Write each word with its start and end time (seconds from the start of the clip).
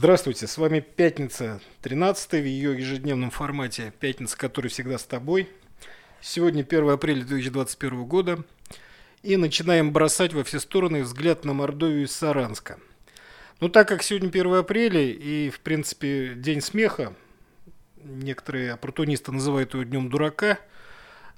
Здравствуйте, 0.00 0.46
с 0.46 0.56
вами 0.58 0.78
пятница 0.78 1.60
13 1.82 2.30
в 2.34 2.46
ее 2.46 2.78
ежедневном 2.78 3.32
формате. 3.32 3.92
Пятница, 3.98 4.38
который 4.38 4.68
всегда 4.68 4.96
с 4.96 5.02
тобой. 5.02 5.48
Сегодня 6.20 6.60
1 6.60 6.90
апреля 6.90 7.24
2021 7.24 8.04
года. 8.04 8.44
И 9.24 9.36
начинаем 9.36 9.92
бросать 9.92 10.34
во 10.34 10.44
все 10.44 10.60
стороны 10.60 11.02
взгляд 11.02 11.44
на 11.44 11.52
Мордовию 11.52 12.04
из 12.04 12.12
Саранска. 12.12 12.78
Ну, 13.58 13.68
так 13.68 13.88
как 13.88 14.04
сегодня 14.04 14.28
1 14.28 14.54
апреля 14.54 15.02
и, 15.02 15.50
в 15.50 15.58
принципе, 15.58 16.34
день 16.36 16.60
смеха, 16.60 17.12
некоторые 17.96 18.74
оппортунисты 18.74 19.32
называют 19.32 19.74
его 19.74 19.82
днем 19.82 20.10
дурака, 20.10 20.60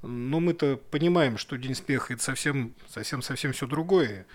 но 0.03 0.39
мы-то 0.39 0.79
понимаем, 0.91 1.39
что 1.39 1.57
день 1.57 1.75
смеха 1.75 2.13
это 2.13 2.23
совсем, 2.23 2.75
совсем, 2.91 3.23
совсем 3.23 3.53
все 3.53 3.67
другое. 3.67 4.27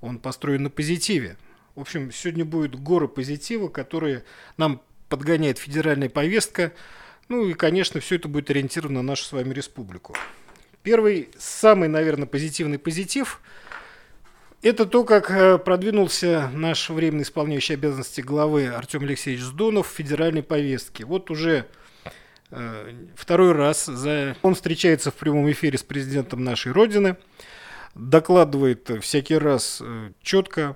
Он 0.00 0.20
построен 0.20 0.62
на 0.62 0.70
позитиве. 0.70 1.36
В 1.78 1.82
общем, 1.82 2.10
сегодня 2.10 2.44
будет 2.44 2.74
горы 2.74 3.06
позитива, 3.06 3.68
которые 3.68 4.24
нам 4.56 4.82
подгоняет 5.08 5.58
федеральная 5.58 6.08
повестка. 6.08 6.72
Ну 7.28 7.46
и, 7.46 7.54
конечно, 7.54 8.00
все 8.00 8.16
это 8.16 8.26
будет 8.26 8.50
ориентировано 8.50 9.00
на 9.00 9.10
нашу 9.10 9.22
с 9.22 9.30
вами 9.30 9.54
республику. 9.54 10.16
Первый, 10.82 11.28
самый, 11.38 11.88
наверное, 11.88 12.26
позитивный 12.26 12.80
позитив– 12.80 13.40
это 14.62 14.86
то, 14.86 15.04
как 15.04 15.30
э, 15.30 15.56
продвинулся 15.58 16.50
наш 16.52 16.90
временно 16.90 17.22
исполняющий 17.22 17.74
обязанности 17.74 18.22
главы 18.22 18.66
Артем 18.66 19.04
Алексеевич 19.04 19.44
Сдонов 19.44 19.86
в 19.86 19.94
федеральной 19.94 20.42
повестке. 20.42 21.04
Вот 21.04 21.30
уже 21.30 21.64
э, 22.50 22.92
второй 23.14 23.52
раз 23.52 23.86
за... 23.86 24.36
он 24.42 24.56
встречается 24.56 25.12
в 25.12 25.14
прямом 25.14 25.48
эфире 25.52 25.78
с 25.78 25.84
президентом 25.84 26.42
нашей 26.42 26.72
Родины, 26.72 27.16
докладывает 27.94 28.90
всякий 29.00 29.38
раз 29.38 29.78
э, 29.80 30.10
четко, 30.24 30.74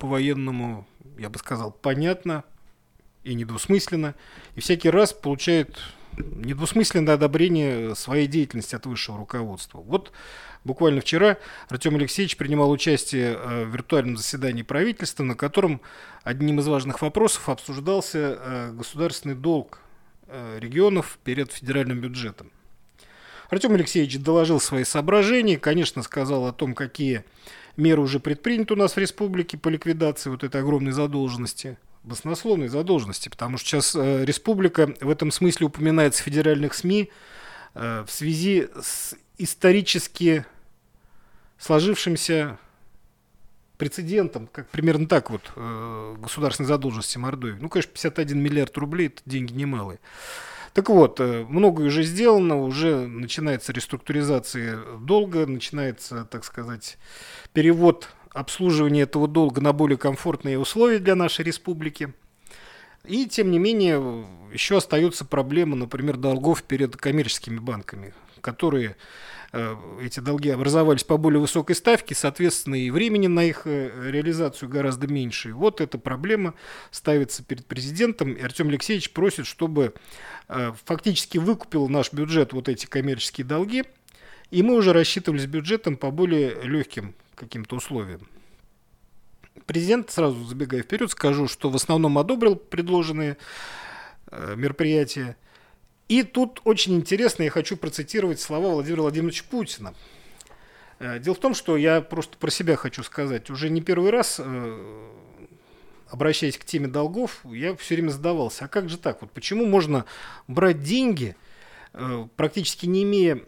по-военному, 0.00 0.86
я 1.18 1.28
бы 1.28 1.38
сказал, 1.38 1.70
понятно 1.70 2.42
и 3.22 3.34
недвусмысленно, 3.34 4.14
и 4.56 4.60
всякий 4.60 4.90
раз 4.90 5.12
получает 5.12 5.78
недвусмысленное 6.16 7.14
одобрение 7.14 7.94
своей 7.94 8.26
деятельности 8.26 8.74
от 8.74 8.86
высшего 8.86 9.18
руководства. 9.18 9.78
Вот 9.80 10.10
буквально 10.64 11.00
вчера 11.02 11.36
Артем 11.68 11.96
Алексеевич 11.96 12.36
принимал 12.36 12.70
участие 12.70 13.34
э, 13.34 13.64
в 13.64 13.72
виртуальном 13.72 14.16
заседании 14.16 14.62
правительства, 14.62 15.22
на 15.22 15.36
котором 15.36 15.80
одним 16.24 16.60
из 16.60 16.66
важных 16.66 17.02
вопросов 17.02 17.48
обсуждался 17.48 18.18
э, 18.18 18.72
государственный 18.72 19.34
долг 19.34 19.80
э, 20.26 20.58
регионов 20.58 21.18
перед 21.22 21.52
федеральным 21.52 22.00
бюджетом. 22.00 22.50
Артем 23.50 23.74
Алексеевич 23.74 24.18
доложил 24.18 24.60
свои 24.60 24.84
соображения, 24.84 25.58
конечно, 25.58 26.02
сказал 26.02 26.46
о 26.46 26.52
том, 26.52 26.74
какие 26.74 27.24
меры 27.80 28.00
уже 28.00 28.20
предприняты 28.20 28.74
у 28.74 28.76
нас 28.76 28.94
в 28.94 28.98
республике 28.98 29.58
по 29.58 29.68
ликвидации 29.68 30.30
вот 30.30 30.44
этой 30.44 30.60
огромной 30.60 30.92
задолженности, 30.92 31.78
баснословной 32.02 32.68
задолженности, 32.68 33.28
потому 33.28 33.58
что 33.58 33.68
сейчас 33.68 33.96
э, 33.96 34.24
республика 34.24 34.94
в 35.00 35.10
этом 35.10 35.30
смысле 35.30 35.66
упоминается 35.66 36.22
в 36.22 36.24
федеральных 36.26 36.74
СМИ 36.74 37.10
э, 37.74 38.04
в 38.06 38.10
связи 38.10 38.68
с 38.80 39.14
исторически 39.38 40.44
сложившимся 41.58 42.58
прецедентом, 43.76 44.46
как 44.46 44.68
примерно 44.68 45.08
так 45.08 45.30
вот, 45.30 45.50
э, 45.56 46.16
государственной 46.18 46.66
задолженности 46.68 47.18
Мордовии. 47.18 47.58
Ну, 47.60 47.68
конечно, 47.68 47.90
51 47.92 48.38
миллиард 48.38 48.76
рублей– 48.76 49.06
это 49.08 49.22
деньги 49.24 49.54
немалые. 49.54 49.98
Так 50.72 50.88
вот, 50.88 51.18
э, 51.20 51.44
многое 51.48 51.88
уже 51.88 52.02
сделано, 52.04 52.62
уже 52.62 53.06
начинается 53.06 53.72
реструктуризация 53.72 54.78
долга, 55.00 55.46
начинается, 55.46 56.24
так 56.24 56.44
сказать, 56.44 56.96
перевод 57.52 58.08
обслуживания 58.32 59.02
этого 59.02 59.26
долга 59.26 59.60
на 59.60 59.72
более 59.72 59.98
комфортные 59.98 60.58
условия 60.58 61.00
для 61.00 61.16
нашей 61.16 61.44
республики. 61.44 62.14
И, 63.04 63.26
тем 63.26 63.50
не 63.50 63.58
менее, 63.58 64.26
еще 64.52 64.76
остается 64.76 65.24
проблема, 65.24 65.74
например, 65.74 66.16
долгов 66.16 66.62
перед 66.62 66.96
коммерческими 66.96 67.58
банками, 67.58 68.14
которые 68.40 68.96
эти 69.52 70.20
долги 70.20 70.48
образовались 70.50 71.02
по 71.02 71.16
более 71.16 71.40
высокой 71.40 71.74
ставке, 71.74 72.14
соответственно, 72.14 72.76
и 72.76 72.90
времени 72.90 73.26
на 73.26 73.44
их 73.44 73.62
э, 73.64 74.10
реализацию 74.10 74.68
гораздо 74.68 75.08
меньше. 75.08 75.48
И 75.48 75.52
вот 75.52 75.80
эта 75.80 75.98
проблема 75.98 76.54
ставится 76.92 77.42
перед 77.42 77.66
президентом, 77.66 78.32
и 78.32 78.42
Артем 78.42 78.68
Алексеевич 78.68 79.10
просит, 79.10 79.46
чтобы 79.46 79.94
э, 80.48 80.72
фактически 80.84 81.38
выкупил 81.38 81.88
наш 81.88 82.12
бюджет 82.12 82.52
вот 82.52 82.68
эти 82.68 82.86
коммерческие 82.86 83.44
долги, 83.44 83.84
и 84.52 84.62
мы 84.62 84.76
уже 84.76 84.92
рассчитывали 84.92 85.40
с 85.40 85.46
бюджетом 85.46 85.96
по 85.96 86.12
более 86.12 86.62
легким 86.62 87.14
каким-то 87.34 87.76
условиям. 87.76 88.28
Президент, 89.66 90.10
сразу 90.10 90.44
забегая 90.44 90.82
вперед, 90.82 91.10
скажу, 91.10 91.48
что 91.48 91.70
в 91.70 91.76
основном 91.76 92.18
одобрил 92.18 92.54
предложенные 92.54 93.36
мероприятия– 94.30 95.36
и 96.10 96.24
тут 96.24 96.60
очень 96.64 96.96
интересно, 96.96 97.44
я 97.44 97.50
хочу 97.50 97.76
процитировать 97.76 98.40
слова 98.40 98.70
Владимира 98.70 99.02
Владимировича 99.02 99.44
Путина. 99.48 99.94
Э, 100.98 101.20
дело 101.20 101.36
в 101.36 101.38
том, 101.38 101.54
что 101.54 101.76
я 101.76 102.00
просто 102.00 102.36
про 102.36 102.50
себя 102.50 102.74
хочу 102.74 103.04
сказать. 103.04 103.48
Уже 103.48 103.70
не 103.70 103.80
первый 103.80 104.10
раз, 104.10 104.40
э, 104.40 105.08
обращаясь 106.08 106.58
к 106.58 106.64
теме 106.64 106.88
долгов, 106.88 107.42
я 107.44 107.76
все 107.76 107.94
время 107.94 108.10
задавался, 108.10 108.64
а 108.64 108.68
как 108.68 108.88
же 108.88 108.98
так? 108.98 109.22
Вот 109.22 109.30
почему 109.30 109.66
можно 109.66 110.04
брать 110.48 110.82
деньги, 110.82 111.36
э, 111.92 112.26
практически 112.34 112.86
не 112.86 113.04
имея 113.04 113.44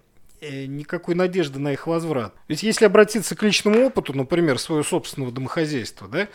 никакой 0.66 1.14
надежды 1.14 1.58
на 1.58 1.72
их 1.72 1.86
возврат. 1.86 2.34
Ведь 2.48 2.62
если 2.62 2.84
обратиться 2.84 3.36
к 3.36 3.42
личному 3.42 3.86
опыту, 3.86 4.12
например, 4.12 4.58
своего 4.58 4.82
собственного 4.82 5.32
домохозяйства, 5.32 6.08
да, 6.08 6.28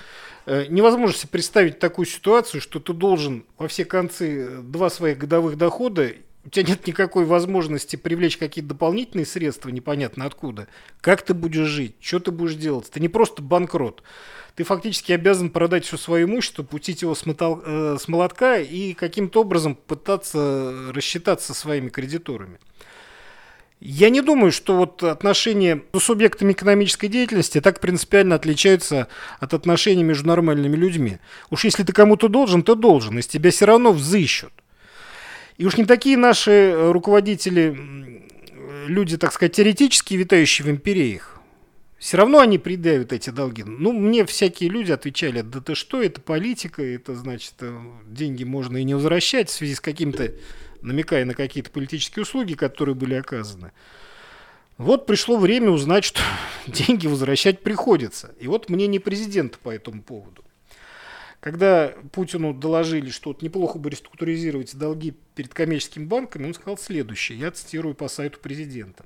невозможно 0.69 1.18
себе 1.18 1.29
представить 1.29 1.79
такую 1.79 2.06
ситуацию, 2.06 2.62
что 2.62 2.79
ты 2.79 2.94
должен 2.94 3.45
во 3.57 3.68
все 3.68 3.85
концы 3.85 4.62
два 4.62 4.90
своих 4.90 5.18
годовых 5.18 5.57
дохода 5.57 6.13
у 6.47 6.50
тебя 6.50 6.69
нет 6.69 6.88
никакой 6.88 7.25
возможности 7.25 7.97
привлечь 7.97 8.38
какие-то 8.38 8.69
дополнительные 8.69 9.25
средства, 9.25 9.68
непонятно 9.68 10.24
откуда. 10.24 10.69
Как 11.01 11.22
ты 11.22 11.34
будешь 11.34 11.68
жить? 11.68 11.95
Что 12.00 12.22
ты 12.22 12.31
будешь 12.31 12.56
делать? 12.56 12.89
Ты 12.89 13.01
не 13.01 13.09
просто 13.09 13.41
банкрот. 13.41 14.01
Ты 14.56 14.63
фактически 14.63 15.12
обязан 15.12 15.50
продать 15.50 15.84
все 15.84 15.97
свое 15.97 16.24
имущество, 16.24 16.63
пустить 16.63 17.01
его 17.01 17.16
с, 17.16 17.25
мотол, 17.25 17.62
э, 17.66 17.97
с 18.00 18.07
молотка 18.07 18.59
и 18.59 18.94
каким-то 18.94 19.41
образом 19.41 19.75
пытаться 19.75 20.94
рассчитаться 20.94 21.53
со 21.53 21.59
своими 21.59 21.89
кредиторами. 21.89 22.59
Я 23.80 24.10
не 24.10 24.22
думаю, 24.22 24.52
что 24.52 24.76
вот 24.76 25.04
отношения 25.04 25.84
с 25.94 26.00
субъектами 26.00 26.54
экономической 26.54 27.08
деятельности 27.08 27.62
так 27.62 27.80
принципиально 27.80 28.36
отличаются 28.36 29.08
от 29.40 29.54
отношений 29.54 30.04
между 30.04 30.28
нормальными 30.28 30.76
людьми. 30.76 31.20
Уж 31.52 31.66
если 31.66 31.84
ты 31.84 31.94
кому-то 31.94 32.28
должен, 32.28 32.64
ты 32.64 32.74
должен, 32.74 33.20
из 33.20 33.28
тебя 33.28 33.52
все 33.52 33.66
равно 33.66 33.92
взыщут. 33.92 34.52
И 35.58 35.66
уж 35.66 35.78
не 35.78 35.86
такие 35.86 36.18
наши 36.18 36.52
э, 36.52 36.92
руководители, 36.92 37.76
люди, 38.88 39.18
так 39.18 39.34
сказать, 39.34 39.54
теоретически 39.54 40.16
витающие 40.16 40.66
в 40.66 40.70
империях, 40.70 41.40
все 41.98 42.18
равно 42.18 42.40
они 42.40 42.60
предъявят 42.60 43.12
эти 43.12 43.32
долги. 43.32 43.64
Ну, 43.64 43.92
мне 43.92 44.24
всякие 44.26 44.70
люди 44.70 44.92
отвечали, 44.92 45.42
да 45.42 45.62
ты 45.62 45.74
что, 45.74 46.02
это 46.02 46.22
политика, 46.22 46.84
это 46.84 47.16
значит, 47.16 47.54
э, 47.62 47.76
деньги 48.06 48.44
можно 48.44 48.78
и 48.78 48.84
не 48.84 48.94
возвращать 48.94 49.50
в 49.50 49.54
связи 49.54 49.76
с 49.76 49.82
каким-то, 49.82 50.32
намекая 50.82 51.26
на 51.26 51.34
какие-то 51.34 51.72
политические 51.72 52.24
услуги, 52.24 52.54
которые 52.54 52.96
были 52.96 53.16
оказаны. 53.16 53.72
Вот 54.78 55.06
пришло 55.06 55.38
время 55.38 55.72
узнать, 55.72 56.04
что 56.04 56.22
деньги 56.68 57.08
возвращать 57.08 57.62
приходится. 57.62 58.36
И 58.40 58.48
вот 58.48 58.70
мнение 58.70 59.02
президента 59.02 59.58
по 59.58 59.70
этому 59.70 60.02
поводу. 60.02 60.44
Когда 61.40 61.94
Путину 62.12 62.54
доложили, 62.54 63.10
что 63.10 63.30
вот 63.30 63.42
неплохо 63.42 63.78
бы 63.78 63.90
реструктуризировать 63.90 64.75
долги 64.75 65.13
перед 65.36 65.54
коммерческими 65.54 66.06
банками, 66.06 66.48
он 66.48 66.54
сказал 66.54 66.78
следующее. 66.78 67.40
Я 67.40 67.51
цитирую 67.51 67.96
по 67.96 68.07
сайту 68.07 68.40
президента. 68.40 69.06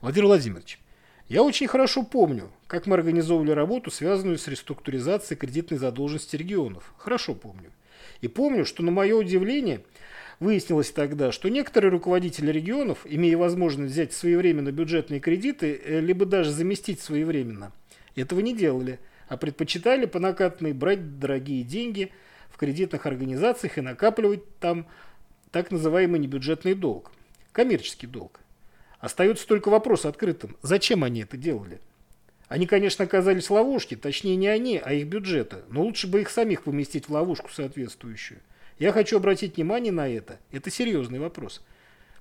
Владимир 0.00 0.26
Владимирович, 0.26 0.80
я 1.28 1.42
очень 1.42 1.66
хорошо 1.66 2.02
помню, 2.02 2.50
как 2.66 2.86
мы 2.86 2.94
организовывали 2.94 3.50
работу, 3.50 3.90
связанную 3.90 4.38
с 4.38 4.46
реструктуризацией 4.48 5.38
кредитной 5.38 5.78
задолженности 5.78 6.36
регионов. 6.36 6.92
Хорошо 6.98 7.34
помню. 7.34 7.72
И 8.20 8.28
помню, 8.28 8.64
что 8.64 8.82
на 8.82 8.90
мое 8.90 9.16
удивление 9.16 9.82
выяснилось 10.40 10.90
тогда, 10.90 11.32
что 11.32 11.48
некоторые 11.48 11.90
руководители 11.90 12.50
регионов, 12.50 13.00
имея 13.04 13.36
возможность 13.36 13.92
взять 13.92 14.12
своевременно 14.12 14.72
бюджетные 14.72 15.20
кредиты, 15.20 15.80
э, 15.82 16.00
либо 16.00 16.26
даже 16.26 16.50
заместить 16.50 17.00
своевременно, 17.00 17.72
этого 18.14 18.40
не 18.40 18.54
делали– 18.54 18.98
а 19.28 19.36
предпочитали 19.36 20.06
по 20.06 20.18
накатанной 20.18 20.72
брать 20.72 21.18
дорогие 21.18 21.62
деньги 21.64 22.12
в 22.50 22.56
кредитных 22.58 23.06
организациях 23.06 23.78
и 23.78 23.82
накапливать 23.82 24.58
там 24.58 24.86
так 25.50 25.70
называемый 25.70 26.20
небюджетный 26.20 26.74
долг, 26.74 27.12
коммерческий 27.52 28.06
долг. 28.06 28.40
Остается 28.98 29.46
только 29.46 29.68
вопрос 29.68 30.04
открытым, 30.04 30.56
зачем 30.62 31.04
они 31.04 31.22
это 31.22 31.36
делали? 31.36 31.80
Они, 32.48 32.66
конечно, 32.66 33.04
оказались 33.04 33.48
в 33.48 33.52
ловушке, 33.52 33.96
точнее 33.96 34.36
не 34.36 34.46
они, 34.46 34.80
а 34.82 34.92
их 34.92 35.06
бюджеты, 35.06 35.58
но 35.68 35.82
лучше 35.82 36.06
бы 36.06 36.20
их 36.20 36.30
самих 36.30 36.62
поместить 36.62 37.08
в 37.08 37.12
ловушку 37.12 37.50
соответствующую. 37.50 38.38
Я 38.78 38.92
хочу 38.92 39.16
обратить 39.16 39.56
внимание 39.56 39.92
на 39.92 40.08
это, 40.08 40.38
это 40.52 40.70
серьезный 40.70 41.18
вопрос. 41.18 41.62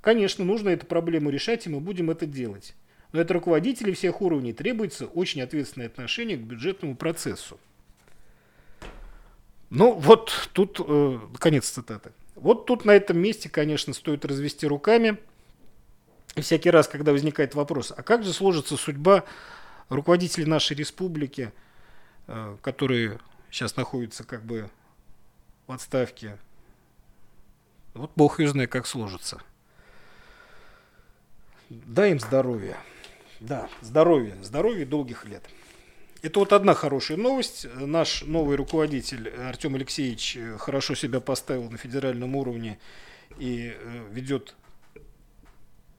Конечно, 0.02 0.46
нужно 0.46 0.70
эту 0.70 0.86
проблему 0.86 1.30
решать, 1.30 1.66
и 1.66 1.70
мы 1.70 1.80
будем 1.80 2.12
это 2.12 2.26
делать. 2.26 2.76
Но 3.12 3.22
от 3.22 3.32
руководителей 3.32 3.94
всех 3.94 4.22
уровней 4.22 4.54
требуется 4.54 5.06
очень 5.08 5.42
ответственное 5.42 5.88
отношение 5.88 6.38
к 6.38 6.42
бюджетному 6.42 6.96
процессу. 6.96 7.60
Ну, 9.70 9.94
вот 9.94 10.50
тут, 10.54 10.80
э, 10.80 11.20
конец 11.40 11.70
цитаты. 11.70 12.12
Вот 12.36 12.66
тут 12.66 12.86
на 12.86 12.92
этом 12.92 13.18
месте, 13.18 13.50
конечно, 13.50 13.94
стоит 13.94 14.26
развести 14.26 14.68
руками. 14.68 15.18
И 16.36 16.42
всякий 16.42 16.70
раз, 16.70 16.88
когда 16.88 17.12
возникает 17.12 17.56
вопрос, 17.56 17.94
а 17.96 18.04
как 18.04 18.24
же 18.24 18.32
сложится 18.32 18.78
судьба 18.78 19.24
руководителей 19.90 20.46
нашей 20.46 20.76
республики, 20.78 21.52
э, 22.28 22.58
которые 22.62 23.20
сейчас 23.50 23.76
находятся 23.76 24.24
как 24.24 24.44
бы 24.44 24.70
в 25.68 25.72
отставке, 25.72 26.38
вот 27.96 28.12
Бог 28.16 28.40
и 28.40 28.46
знает, 28.46 28.70
как 28.70 28.86
сложится. 28.86 29.42
Дай 31.70 32.12
им 32.12 32.20
здоровья. 32.20 32.78
Да, 33.40 33.70
здоровья, 33.82 34.36
здоровья 34.44 34.86
долгих 34.86 35.26
лет. 35.26 35.44
Это 36.22 36.40
вот 36.40 36.54
одна 36.54 36.74
хорошая 36.74 37.18
новость. 37.18 37.68
Наш 37.76 38.24
новый 38.24 38.58
руководитель 38.58 39.30
Артем 39.30 39.76
Алексеевич 39.76 40.36
э, 40.38 40.58
хорошо 40.58 40.96
себя 40.96 41.20
поставил 41.20 41.70
на 41.70 41.78
федеральном 41.78 42.36
уровне 42.36 42.80
и 43.38 43.74
э, 43.76 44.08
ведет 44.12 44.56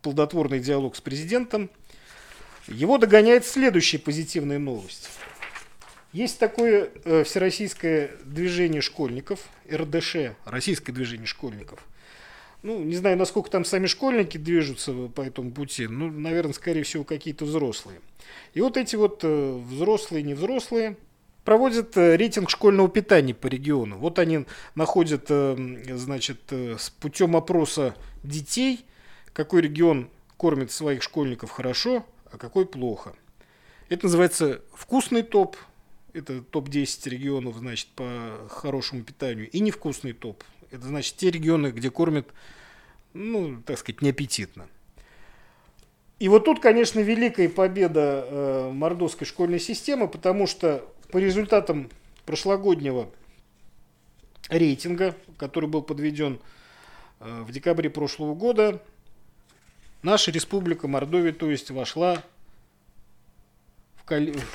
плодотворный 0.02 0.60
диалог 0.60 0.96
с 0.96 1.00
президентом. 1.00 1.70
Его 2.66 2.98
догоняет 2.98 3.46
следующая 3.46 3.98
позитивная 3.98 4.58
новость. 4.58 5.08
Есть 6.16 6.38
такое 6.38 6.88
э, 7.04 7.24
всероссийское 7.24 8.10
движение 8.24 8.80
школьников, 8.80 9.50
РДШ, 9.70 10.32
российское 10.46 10.90
движение 10.90 11.26
школьников. 11.26 11.78
Ну, 12.62 12.82
не 12.82 12.96
знаю, 12.96 13.18
насколько 13.18 13.50
там 13.50 13.66
сами 13.66 13.86
школьники 13.86 14.38
движутся 14.38 14.94
по 15.08 15.20
этому 15.20 15.50
пути. 15.50 15.86
Ну, 15.86 16.10
наверное, 16.10 16.54
скорее 16.54 16.84
всего, 16.84 17.04
какие-то 17.04 17.44
взрослые. 17.44 18.00
И 18.54 18.62
вот 18.62 18.78
эти 18.78 18.96
вот 18.96 19.20
э, 19.24 19.60
взрослые, 19.68 20.22
невзрослые 20.22 20.96
проводят 21.44 21.94
э, 21.98 22.16
рейтинг 22.16 22.48
школьного 22.48 22.88
питания 22.88 23.34
по 23.34 23.48
региону. 23.48 23.98
Вот 23.98 24.18
они 24.18 24.46
находят, 24.74 25.26
э, 25.28 25.54
значит, 25.96 26.50
с 26.50 26.88
путем 26.98 27.36
опроса 27.36 27.94
детей, 28.22 28.86
какой 29.34 29.60
регион 29.60 30.08
кормит 30.38 30.72
своих 30.72 31.02
школьников 31.02 31.50
хорошо, 31.50 32.06
а 32.32 32.38
какой 32.38 32.64
плохо. 32.64 33.12
Это 33.90 34.06
называется 34.06 34.62
вкусный 34.72 35.22
топ, 35.22 35.58
это 36.16 36.40
топ-10 36.40 37.10
регионов, 37.10 37.56
значит, 37.56 37.88
по 37.88 38.48
хорошему 38.48 39.02
питанию, 39.02 39.50
и 39.50 39.60
невкусный 39.60 40.12
топ. 40.12 40.42
Это 40.70 40.86
значит 40.86 41.16
те 41.16 41.30
регионы, 41.30 41.68
где 41.68 41.90
кормят, 41.90 42.28
ну, 43.12 43.62
так 43.62 43.78
сказать, 43.78 44.02
неаппетитно. 44.02 44.66
И 46.18 46.28
вот 46.28 46.46
тут, 46.46 46.60
конечно, 46.60 47.00
великая 47.00 47.48
победа 47.48 48.26
э, 48.26 48.70
мордовской 48.72 49.26
школьной 49.26 49.60
системы, 49.60 50.08
потому 50.08 50.46
что 50.46 50.90
по 51.10 51.18
результатам 51.18 51.90
прошлогоднего 52.24 53.10
рейтинга, 54.48 55.14
который 55.36 55.68
был 55.68 55.82
подведен 55.82 56.40
э, 57.20 57.42
в 57.42 57.52
декабре 57.52 57.90
прошлого 57.90 58.34
года, 58.34 58.82
наша 60.02 60.30
республика 60.30 60.88
Мордовия, 60.88 61.32
то 61.32 61.50
есть, 61.50 61.70
вошла 61.70 62.22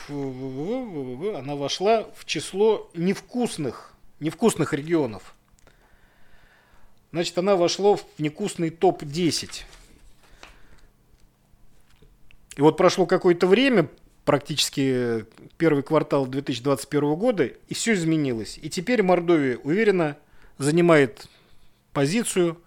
в, 0.08 1.36
она 1.38 1.56
вошла 1.56 2.06
в 2.16 2.26
число 2.26 2.90
невкусных, 2.94 3.94
невкусных 4.20 4.74
регионов. 4.74 5.36
Значит, 7.12 7.38
она 7.38 7.56
вошла 7.56 7.98
в 7.98 8.06
невкусный 8.18 8.70
топ-10 8.70 9.66
и 12.56 12.62
вот 12.62 12.78
прошло 12.78 13.06
какое-то 13.06 13.48
время, 13.48 13.90
практически 14.26 15.26
первый 15.58 15.84
квартал 15.84 16.28
2021 16.28 17.16
года, 17.16 17.46
и 17.46 17.74
все 17.74 17.94
изменилось. 17.94 18.60
И 18.62 18.70
теперь 18.70 19.04
Мордовия 19.04 19.58
уверенно 19.58 20.18
занимает 20.58 21.28
позицию 21.94 22.62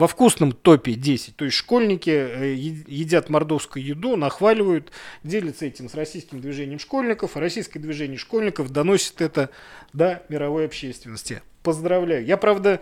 во 0.00 0.06
вкусном 0.06 0.52
топе 0.52 0.94
10. 0.94 1.36
То 1.36 1.44
есть 1.44 1.58
школьники 1.58 2.08
э, 2.08 2.54
едят 2.54 3.28
мордовскую 3.28 3.84
еду, 3.84 4.16
нахваливают, 4.16 4.92
делятся 5.24 5.66
этим 5.66 5.90
с 5.90 5.94
российским 5.94 6.40
движением 6.40 6.78
школьников, 6.78 7.36
а 7.36 7.40
российское 7.40 7.80
движение 7.80 8.16
школьников 8.16 8.70
доносит 8.70 9.20
это 9.20 9.50
до 9.92 10.22
мировой 10.30 10.64
общественности. 10.64 11.42
Поздравляю. 11.62 12.24
Я, 12.24 12.38
правда, 12.38 12.80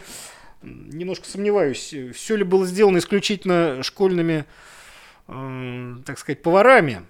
немножко 0.63 1.27
сомневаюсь, 1.27 1.93
все 2.15 2.37
ли 2.37 2.45
было 2.45 2.65
сделано 2.65 2.99
исключительно 2.99 3.83
школьными 3.83 4.45
э, 5.27 5.97
так 6.07 6.21
сказать, 6.21 6.41
поварами. 6.41 7.03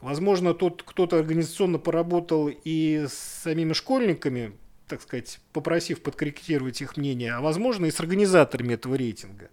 Возможно, 0.00 0.54
тот 0.54 0.84
кто-то 0.84 1.18
организационно 1.18 1.78
поработал 1.78 2.48
и 2.48 3.06
с 3.08 3.42
самими 3.42 3.72
школьниками, 3.72 4.52
так 4.88 5.02
сказать, 5.02 5.40
попросив 5.52 6.02
подкорректировать 6.02 6.80
их 6.80 6.96
мнение, 6.96 7.32
а 7.32 7.40
возможно 7.40 7.86
и 7.86 7.90
с 7.90 8.00
организаторами 8.00 8.74
этого 8.74 8.94
рейтинга. 8.94 9.50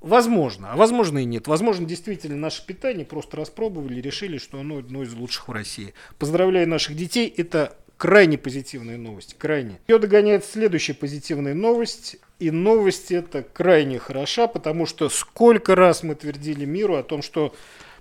Возможно, 0.00 0.72
а 0.72 0.76
возможно 0.76 1.18
и 1.18 1.24
нет. 1.24 1.48
Возможно, 1.48 1.84
действительно 1.84 2.36
наше 2.36 2.64
питание 2.64 3.04
просто 3.04 3.36
распробовали 3.36 3.98
и 3.98 4.02
решили, 4.02 4.38
что 4.38 4.60
оно 4.60 4.78
одно 4.78 5.02
из 5.02 5.12
лучших 5.12 5.48
в 5.48 5.52
России. 5.52 5.92
Поздравляю 6.18 6.68
наших 6.68 6.94
детей, 6.96 7.32
это 7.36 7.76
крайне 7.96 8.38
позитивная 8.38 8.96
новость, 8.96 9.34
крайне. 9.36 9.80
Ее 9.88 9.98
догоняет 9.98 10.44
следующая 10.44 10.94
позитивная 10.94 11.54
новость. 11.54 12.16
И 12.38 12.52
новость 12.52 13.10
эта 13.10 13.42
крайне 13.42 13.98
хороша, 13.98 14.46
потому 14.46 14.86
что 14.86 15.08
сколько 15.08 15.74
раз 15.74 16.04
мы 16.04 16.14
твердили 16.14 16.64
миру 16.64 16.94
о 16.94 17.02
том, 17.02 17.20
что 17.20 17.52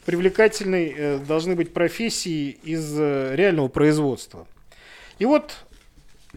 привлекательной 0.05 0.93
э, 0.95 1.17
должны 1.17 1.55
быть 1.55 1.73
профессии 1.73 2.51
из 2.63 2.95
э, 2.97 3.35
реального 3.35 3.67
производства. 3.67 4.47
И 5.17 5.25
вот, 5.25 5.65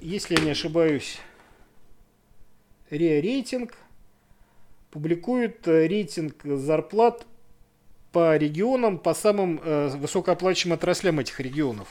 если 0.01 0.37
я 0.37 0.45
не 0.45 0.51
ошибаюсь, 0.51 1.19
РИА 2.91 3.21
рейтинг 3.21 3.75
публикует 4.91 5.67
э, 5.69 5.87
рейтинг 5.87 6.45
зарплат 6.45 7.27
по 8.13 8.37
регионам, 8.37 8.99
по 8.99 9.15
самым 9.15 9.59
высокооплачиваемым 9.59 10.79
отраслям 10.79 11.21
этих 11.21 11.39
регионов. 11.39 11.87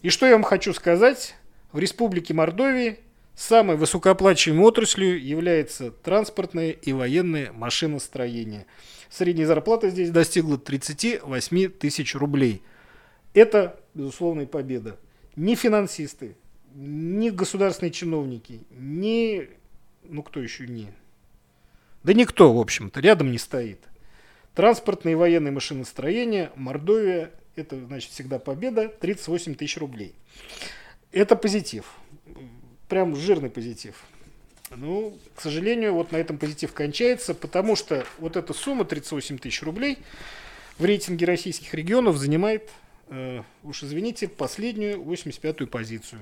И 0.00 0.08
что 0.08 0.24
я 0.24 0.32
вам 0.32 0.42
хочу 0.42 0.72
сказать, 0.72 1.34
в 1.72 1.78
Республике 1.78 2.32
Мордовии 2.32 2.98
Самой 3.34 3.76
высокооплачиваемой 3.76 4.64
отраслью 4.64 5.20
является 5.20 5.90
транспортное 5.90 6.70
и 6.70 6.92
военное 6.92 7.52
машиностроение. 7.52 8.66
Средняя 9.10 9.48
зарплата 9.48 9.90
здесь 9.90 10.10
достигла 10.10 10.56
38 10.56 11.68
тысяч 11.70 12.14
рублей. 12.14 12.62
Это, 13.32 13.80
безусловная 13.92 14.46
победа. 14.46 14.98
Ни 15.34 15.56
финансисты, 15.56 16.36
ни 16.74 17.30
государственные 17.30 17.92
чиновники, 17.92 18.60
ни... 18.70 19.48
Ну, 20.04 20.22
кто 20.22 20.40
еще 20.40 20.66
не... 20.66 20.88
Да 22.02 22.12
никто, 22.12 22.52
в 22.52 22.60
общем-то, 22.60 23.00
рядом 23.00 23.30
не 23.30 23.38
стоит. 23.38 23.80
Транспортное 24.54 25.12
и 25.12 25.16
военное 25.16 25.52
машиностроение, 25.52 26.52
Мордовия, 26.54 27.30
это, 27.56 27.82
значит, 27.86 28.10
всегда 28.10 28.38
победа, 28.38 28.88
38 28.88 29.54
тысяч 29.54 29.78
рублей. 29.78 30.14
Это 31.12 31.34
позитив 31.34 31.86
прям 32.88 33.16
жирный 33.16 33.50
позитив. 33.50 34.04
Ну, 34.70 35.18
к 35.34 35.40
сожалению, 35.40 35.94
вот 35.94 36.12
на 36.12 36.16
этом 36.16 36.38
позитив 36.38 36.72
кончается, 36.72 37.34
потому 37.34 37.76
что 37.76 38.06
вот 38.18 38.36
эта 38.36 38.52
сумма 38.52 38.84
38 38.84 39.38
тысяч 39.38 39.62
рублей 39.62 39.98
в 40.78 40.84
рейтинге 40.84 41.26
российских 41.26 41.74
регионов 41.74 42.16
занимает, 42.16 42.70
э, 43.08 43.42
уж 43.62 43.82
извините, 43.82 44.28
последнюю 44.28 45.02
85-ю 45.02 45.66
позицию. 45.66 46.20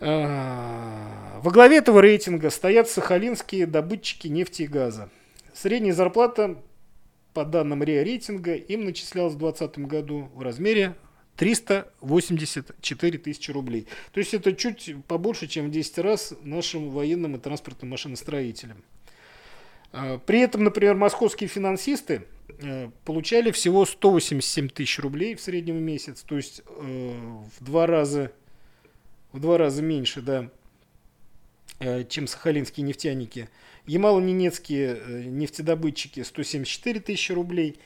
Э, 0.00 1.40
во 1.40 1.50
главе 1.50 1.78
этого 1.78 2.00
рейтинга 2.00 2.50
стоят 2.50 2.88
сахалинские 2.88 3.66
добытчики 3.66 4.28
нефти 4.28 4.62
и 4.62 4.66
газа. 4.66 5.08
Средняя 5.54 5.94
зарплата, 5.94 6.62
по 7.32 7.44
данным 7.44 7.82
РИА 7.82 8.02
рейтинга, 8.02 8.54
им 8.54 8.84
начислялась 8.84 9.34
в 9.34 9.38
2020 9.38 9.86
году 9.86 10.30
в 10.34 10.42
размере 10.42 10.96
384 11.36 13.18
тысячи 13.18 13.50
рублей. 13.50 13.86
То 14.12 14.20
есть 14.20 14.34
это 14.34 14.54
чуть 14.54 14.94
побольше, 15.06 15.46
чем 15.46 15.68
в 15.68 15.70
10 15.70 15.98
раз 15.98 16.34
нашим 16.42 16.90
военным 16.90 17.36
и 17.36 17.38
транспортным 17.38 17.90
машиностроителям. 17.90 18.82
А, 19.92 20.18
при 20.18 20.40
этом, 20.40 20.64
например, 20.64 20.94
московские 20.94 21.48
финансисты 21.48 22.22
э, 22.60 22.90
получали 23.04 23.50
всего 23.50 23.84
187 23.84 24.68
тысяч 24.68 24.98
рублей 24.98 25.34
в 25.34 25.40
среднем 25.40 25.76
в 25.76 25.80
месяц, 25.82 26.22
то 26.22 26.36
есть 26.36 26.62
э, 26.66 27.12
в 27.58 27.64
два 27.64 27.86
раза, 27.86 28.32
в 29.36 29.40
два 29.40 29.58
раза 29.58 29.82
меньше, 29.82 30.22
да, 30.22 30.50
э, 31.78 32.04
чем 32.08 32.26
сахалинские 32.26 32.84
нефтяники. 32.84 33.48
Ямало-Ненецкие 33.86 35.26
нефтедобытчики 35.26 36.22
174 36.22 37.00
тысячи 37.00 37.32
рублей, 37.32 37.78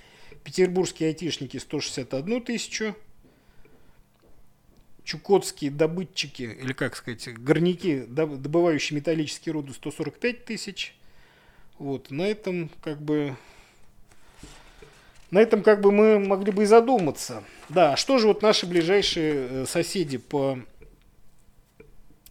петербургские 0.45 1.09
айтишники 1.09 1.59
161 1.59 2.43
тысячу, 2.43 2.97
чукотские 5.05 5.71
добытчики, 5.71 6.43
или 6.43 6.73
как 6.73 6.97
сказать, 6.97 7.29
горняки, 7.35 8.05
добывающие 8.07 8.97
металлические 8.97 9.53
руды, 9.53 9.75
145 9.75 10.45
тысяч. 10.45 10.95
Вот, 11.79 12.11
на 12.11 12.23
этом 12.23 12.71
как 12.83 13.03
бы... 13.03 13.37
На 15.31 15.39
этом 15.39 15.63
как 15.63 15.81
бы 15.81 15.93
мы 15.93 16.19
могли 16.19 16.51
бы 16.51 16.65
и 16.65 16.67
задуматься. 16.67 17.45
Да, 17.69 17.97
что 17.97 18.19
же 18.19 18.27
вот 18.27 18.43
наши 18.43 18.67
ближайшие 18.67 19.33
э, 19.35 19.67
соседи 19.67 20.19
по 20.19 20.59
э, 20.59 20.70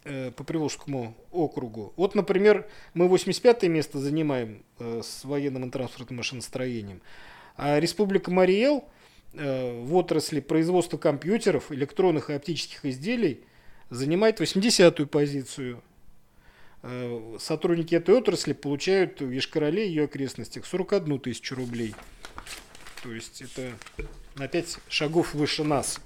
по 0.02 0.44
Приволжскому 0.44 1.14
округу. 1.30 1.92
Вот, 1.96 2.14
например, 2.14 2.66
мы 2.94 3.06
85 3.06 3.64
место 3.64 3.98
занимаем 3.98 4.62
э, 4.78 5.02
с 5.04 5.24
военным 5.24 5.68
и 5.68 5.70
транспортным 5.70 6.18
машиностроением, 6.18 7.02
а 7.56 7.78
Республика 7.78 8.30
Мариэл 8.30 8.84
э, 9.34 9.82
в 9.82 9.94
отрасли 9.94 10.40
производства 10.40 10.96
компьютеров, 10.96 11.70
электронных 11.70 12.30
и 12.30 12.32
оптических 12.32 12.86
изделий 12.86 13.44
занимает 13.90 14.40
80-ю 14.40 15.06
позицию. 15.06 15.82
Э, 16.82 17.36
сотрудники 17.38 17.94
этой 17.94 18.14
отрасли 18.14 18.54
получают 18.54 19.20
в 19.20 19.30
Ешкарале 19.30 19.86
и 19.86 19.90
ее 19.90 20.04
окрестностях 20.04 20.64
41 20.64 21.20
тысячу 21.20 21.54
рублей. 21.54 21.94
То 23.02 23.12
есть 23.12 23.42
это 23.42 23.72
на 24.36 24.48
5 24.48 24.78
шагов 24.88 25.34
выше 25.34 25.64
нас. 25.64 26.00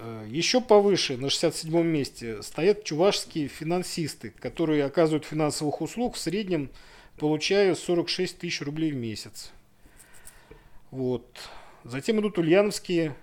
Э, 0.00 0.26
Еще 0.28 0.60
повыше, 0.60 1.16
на 1.16 1.28
67 1.28 1.82
месте, 1.82 2.42
стоят 2.42 2.84
чувашские 2.84 3.48
финансисты, 3.48 4.30
которые 4.30 4.84
оказывают 4.84 5.24
финансовых 5.24 5.80
услуг 5.80 6.14
в 6.14 6.18
среднем 6.18 6.70
получая 7.18 7.74
46 7.74 8.38
тысяч 8.38 8.62
рублей 8.62 8.92
в 8.92 8.96
месяц. 8.96 9.50
Вот. 10.90 11.26
Затем 11.84 12.20
идут 12.20 12.38
ульяновские. 12.38 13.14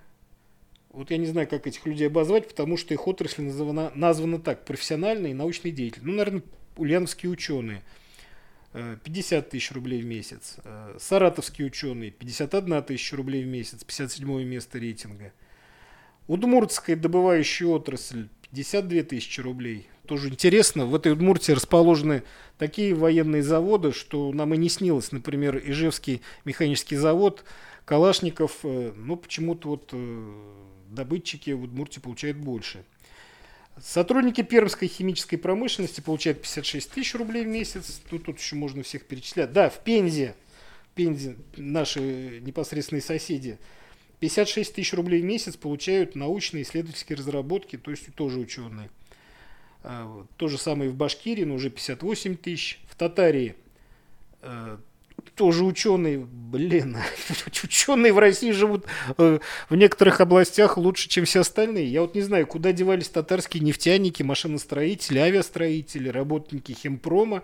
Вот 0.89 1.12
я 1.12 1.17
не 1.17 1.25
знаю, 1.25 1.48
как 1.48 1.65
этих 1.67 1.86
людей 1.86 2.08
обозвать, 2.08 2.48
потому 2.48 2.77
что 2.77 2.94
их 2.94 3.08
отрасль 3.08 3.44
названа, 3.44 3.91
названа 3.96 4.39
так, 4.39 4.65
профессиональные 4.65 5.32
и 5.32 5.34
научные 5.36 5.72
деятели. 5.72 6.03
Ну, 6.03 6.13
наверное, 6.13 6.44
ульяновские 6.77 7.32
ученые. 7.32 7.82
50 8.74 9.50
тысяч 9.50 9.72
рублей 9.72 10.01
в 10.01 10.05
месяц. 10.05 10.58
Саратовские 11.00 11.67
ученые 11.67 12.12
51 12.12 12.84
тысяча 12.84 13.15
рублей 13.15 13.44
в 13.44 13.48
месяц, 13.48 13.86
57 13.86 14.44
место 14.44 14.77
рейтинга. 14.79 15.32
Удмуртская 16.27 16.96
добывающая 16.96 17.67
отрасль 17.67 18.29
52 18.51 19.03
тысячи 19.03 19.41
рублей. 19.41 19.88
Тоже 20.08 20.29
интересно, 20.29 20.86
в 20.86 20.94
этой 20.94 21.12
Удмуртии 21.12 21.51
расположены 21.51 22.24
такие 22.58 22.94
военные 22.94 23.44
заводы, 23.44 23.91
что 23.91 24.32
нам 24.32 24.53
и 24.53 24.58
не 24.58 24.70
снилось. 24.70 25.12
Например, 25.12 25.58
Ижевский 25.58 26.22
механический 26.46 26.96
завод, 26.96 27.44
Калашников, 27.86 28.60
ну 28.63 29.17
почему-то 29.17 29.70
вот 29.70 29.94
добытчики 30.89 31.51
в 31.51 31.63
Удмуртии 31.63 32.00
получают 32.00 32.38
больше. 32.38 32.86
Сотрудники 33.82 34.41
Пермской 34.41 34.88
химической 34.88 35.38
промышленности 35.38 36.01
получают 36.01 36.41
56 36.41 36.91
тысяч 36.91 37.13
рублей 37.15 37.44
в 37.44 37.48
месяц. 37.48 38.00
Тут, 38.10 38.24
тут 38.25 38.39
еще 38.39 38.55
можно 38.55 38.84
всех 38.84 39.05
перечислять. 39.05 39.51
Да, 39.51 39.70
в 39.70 39.84
Пензе, 39.84 40.36
Пензе 40.94 41.36
наши 41.58 42.39
непосредственные 42.41 43.01
соседи, 43.01 43.58
56 44.19 44.75
тысяч 44.75 44.93
рублей 44.93 45.22
в 45.22 45.25
месяц 45.25 45.57
получают 45.57 46.15
научные 46.15 46.63
исследовательские 46.63 47.17
разработки, 47.17 47.77
то 47.77 47.91
есть 47.91 48.13
тоже 48.15 48.39
ученые. 48.39 48.89
А, 49.84 50.25
то 50.38 50.48
же 50.48 50.57
самое 50.57 50.89
в 50.89 50.95
Башкирии, 50.95 51.43
но 51.43 51.55
уже 51.55 51.69
58 51.69 52.38
тысяч. 52.38 52.79
В 52.89 52.95
Татарии 52.95 53.55
а, 54.41 54.79
тоже 55.36 55.63
ученые, 55.63 56.19
блин, 56.19 56.98
ученые 57.63 58.13
в 58.13 58.19
России 58.19 58.51
живут 58.51 58.86
э, 59.17 59.39
в 59.69 59.75
некоторых 59.75 60.22
областях 60.22 60.77
лучше, 60.77 61.10
чем 61.10 61.25
все 61.25 61.41
остальные. 61.41 61.88
Я 61.88 62.01
вот 62.01 62.15
не 62.15 62.22
знаю, 62.22 62.48
куда 62.48 62.72
девались 62.72 63.10
татарские 63.10 63.63
нефтяники, 63.63 64.24
машиностроители, 64.24 65.19
авиастроители, 65.19 66.10
работники 66.10 66.72
химпрома. 66.72 67.43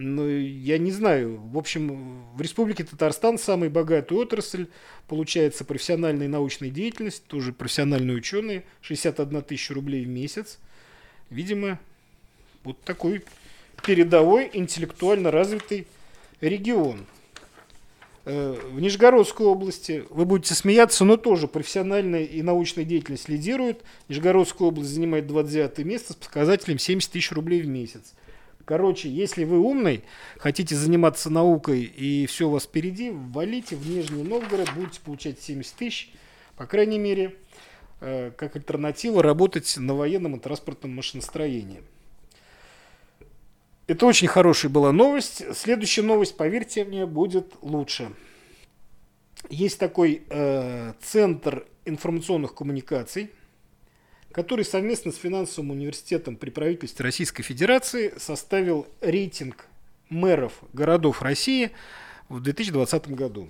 Ну, 0.00 0.28
я 0.28 0.78
не 0.78 0.92
знаю. 0.92 1.40
В 1.40 1.58
общем, 1.58 2.22
в 2.36 2.40
Республике 2.40 2.84
Татарстан 2.84 3.36
самая 3.36 3.68
богатая 3.68 4.14
отрасль. 4.14 4.68
Получается 5.08 5.64
профессиональная 5.64 6.28
научная 6.28 6.70
деятельность, 6.70 7.24
тоже 7.24 7.52
профессиональные 7.52 8.16
ученые. 8.16 8.64
61 8.82 9.42
тысяча 9.42 9.74
рублей 9.74 10.04
в 10.04 10.08
месяц. 10.08 10.60
Видимо, 11.30 11.80
вот 12.62 12.80
такой 12.82 13.24
передовой, 13.84 14.48
интеллектуально 14.52 15.32
развитый 15.32 15.88
регион. 16.40 17.04
Э, 18.24 18.56
в 18.70 18.78
Нижегородской 18.78 19.46
области, 19.46 20.04
вы 20.10 20.26
будете 20.26 20.54
смеяться, 20.54 21.04
но 21.04 21.16
тоже 21.16 21.48
профессиональная 21.48 22.22
и 22.22 22.40
научная 22.42 22.84
деятельность 22.84 23.28
лидирует. 23.28 23.82
Нижегородская 24.08 24.68
область 24.68 24.90
занимает 24.90 25.26
29 25.26 25.84
место 25.84 26.12
с 26.12 26.16
показателем 26.16 26.78
70 26.78 27.10
тысяч 27.10 27.32
рублей 27.32 27.62
в 27.62 27.66
месяц. 27.66 28.14
Короче, 28.68 29.08
если 29.08 29.44
вы 29.44 29.60
умный, 29.60 30.04
хотите 30.36 30.76
заниматься 30.76 31.30
наукой 31.30 31.84
и 31.84 32.26
все 32.26 32.48
у 32.48 32.50
вас 32.50 32.64
впереди, 32.64 33.10
валите 33.10 33.76
в 33.76 33.88
Нижний 33.88 34.22
Новгород, 34.22 34.70
будете 34.74 35.00
получать 35.00 35.40
70 35.40 35.74
тысяч, 35.74 36.12
по 36.54 36.66
крайней 36.66 36.98
мере, 36.98 37.34
э, 38.02 38.30
как 38.36 38.56
альтернатива 38.56 39.22
работать 39.22 39.74
на 39.78 39.94
военном 39.94 40.36
и 40.36 40.38
транспортном 40.38 40.94
машиностроении. 40.94 41.82
Это 43.86 44.04
очень 44.04 44.28
хорошая 44.28 44.70
была 44.70 44.92
новость. 44.92 45.44
Следующая 45.56 46.02
новость, 46.02 46.36
поверьте 46.36 46.84
мне, 46.84 47.06
будет 47.06 47.54
лучше. 47.62 48.10
Есть 49.48 49.78
такой 49.78 50.24
э, 50.28 50.92
центр 51.00 51.66
информационных 51.86 52.54
коммуникаций, 52.54 53.30
который 54.32 54.64
совместно 54.64 55.12
с 55.12 55.16
финансовым 55.16 55.70
университетом 55.70 56.36
при 56.36 56.50
правительстве 56.50 57.04
Российской 57.04 57.42
Федерации 57.42 58.14
составил 58.18 58.86
рейтинг 59.00 59.66
мэров 60.08 60.52
городов 60.72 61.22
России 61.22 61.70
в 62.28 62.40
2020 62.40 63.10
году. 63.12 63.48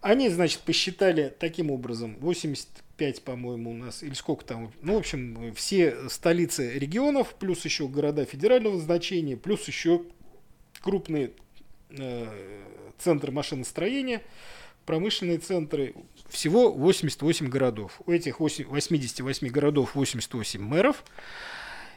Они, 0.00 0.28
значит, 0.28 0.60
посчитали 0.60 1.34
таким 1.38 1.70
образом 1.70 2.16
85, 2.20 3.22
по-моему, 3.22 3.70
у 3.70 3.74
нас, 3.74 4.02
или 4.02 4.14
сколько 4.14 4.44
там, 4.44 4.72
ну, 4.82 4.94
в 4.94 4.98
общем, 4.98 5.52
все 5.54 6.08
столицы 6.08 6.78
регионов, 6.78 7.34
плюс 7.38 7.64
еще 7.64 7.88
города 7.88 8.24
федерального 8.24 8.78
значения, 8.78 9.36
плюс 9.36 9.66
еще 9.66 10.02
крупные 10.80 11.32
э, 11.90 12.26
центры 12.98 13.32
машиностроения, 13.32 14.22
промышленные 14.86 15.38
центры, 15.38 15.94
всего 16.28 16.72
88 16.72 17.48
городов. 17.48 18.00
У 18.06 18.12
этих 18.12 18.40
88 18.40 19.48
городов 19.48 19.94
88 19.94 20.62
мэров. 20.62 21.04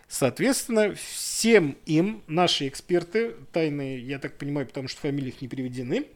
Соответственно, 0.07 0.95
всем 0.95 1.77
им 1.85 2.23
наши 2.27 2.67
эксперты, 2.67 3.35
тайные, 3.53 3.99
я 3.99 4.17
так 4.17 4.37
понимаю, 4.37 4.65
потому 4.65 4.87
что 4.87 5.01
фамилии 5.01 5.29
их 5.29 5.41
не 5.41 5.47
приведены, 5.47 6.07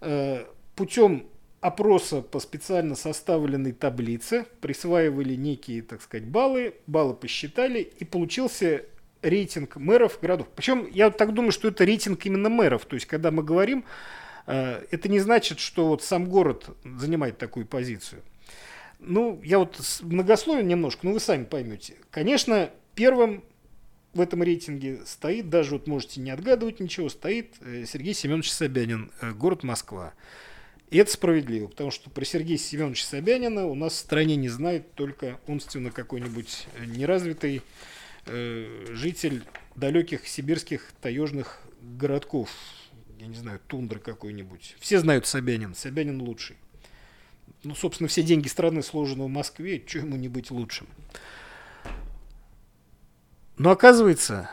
э, 0.00 0.44
путем 0.74 1.26
опроса 1.60 2.22
по 2.22 2.40
специально 2.40 2.96
составленной 2.96 3.72
таблице 3.72 4.46
присваивали 4.60 5.36
некие, 5.36 5.82
так 5.82 6.02
сказать, 6.02 6.26
баллы, 6.26 6.74
баллы 6.88 7.14
посчитали, 7.14 7.80
и 7.98 8.04
получился 8.04 8.84
рейтинг 9.22 9.76
мэров 9.76 10.18
городов. 10.20 10.48
Причем 10.56 10.88
я 10.90 11.10
так 11.10 11.34
думаю, 11.34 11.52
что 11.52 11.68
это 11.68 11.84
рейтинг 11.84 12.24
именно 12.26 12.48
мэров. 12.48 12.84
То 12.86 12.94
есть, 12.94 13.06
когда 13.06 13.30
мы 13.30 13.42
говорим, 13.42 13.84
это 14.52 15.08
не 15.08 15.20
значит, 15.20 15.60
что 15.60 15.86
вот 15.86 16.02
сам 16.02 16.28
город 16.28 16.70
занимает 16.84 17.38
такую 17.38 17.66
позицию. 17.66 18.22
Ну, 18.98 19.40
я 19.42 19.58
вот 19.58 19.80
многословен 20.02 20.66
немножко, 20.66 21.06
но 21.06 21.12
вы 21.12 21.20
сами 21.20 21.44
поймете. 21.44 21.94
Конечно, 22.10 22.70
первым 22.94 23.42
в 24.12 24.20
этом 24.20 24.42
рейтинге 24.42 25.00
стоит, 25.06 25.48
даже 25.48 25.72
вот 25.72 25.86
можете 25.86 26.20
не 26.20 26.30
отгадывать 26.30 26.80
ничего, 26.80 27.08
стоит 27.08 27.54
э, 27.60 27.84
Сергей 27.86 28.12
Семенович 28.12 28.50
Собянин, 28.52 29.10
э, 29.20 29.32
город 29.32 29.62
Москва. 29.62 30.14
И 30.90 30.98
это 30.98 31.12
справедливо, 31.12 31.68
потому 31.68 31.92
что 31.92 32.10
про 32.10 32.24
Сергея 32.24 32.58
Семеновича 32.58 33.06
Собянина 33.06 33.66
у 33.66 33.76
нас 33.76 33.92
в 33.92 33.96
стране 33.96 34.34
не 34.34 34.48
знает 34.48 34.92
только 34.94 35.38
умственно 35.46 35.92
какой-нибудь 35.92 36.66
э, 36.74 36.84
неразвитый 36.86 37.62
э, 38.26 38.86
житель 38.90 39.44
далеких 39.76 40.26
сибирских 40.26 40.92
таежных 41.00 41.62
городков. 41.80 42.50
Я 43.20 43.26
не 43.26 43.36
знаю, 43.36 43.60
тундра 43.66 43.98
какой-нибудь. 43.98 44.76
Все 44.80 44.98
знают 44.98 45.26
Собянин. 45.26 45.74
Собянин 45.74 46.22
лучший. 46.22 46.56
Ну, 47.64 47.74
собственно, 47.74 48.08
все 48.08 48.22
деньги 48.22 48.48
страны 48.48 48.82
сложены 48.82 49.24
в 49.24 49.28
Москве. 49.28 49.84
Чего 49.86 50.06
ему 50.06 50.16
не 50.16 50.28
быть 50.28 50.50
лучшим? 50.50 50.86
Но 53.58 53.72
оказывается, 53.72 54.48